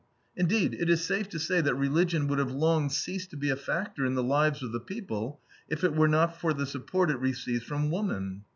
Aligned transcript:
Indeed, 0.35 0.73
it 0.73 0.89
is 0.89 1.03
safe 1.05 1.29
to 1.29 1.37
say 1.37 1.61
that 1.61 1.75
religion 1.75 2.25
would 2.27 2.39
have 2.39 2.51
long 2.51 2.89
ceased 2.89 3.29
to 3.29 3.37
be 3.37 3.51
a 3.51 3.55
factor 3.55 4.03
in 4.03 4.15
the 4.15 4.23
lives 4.23 4.63
of 4.63 4.71
the 4.71 4.79
people, 4.79 5.39
if 5.69 5.83
it 5.83 5.93
were 5.95 6.07
not 6.07 6.39
for 6.41 6.53
the 6.53 6.65
support 6.65 7.11
it 7.11 7.19
receives 7.19 7.61
from 7.63 7.91
woman. 7.91 8.43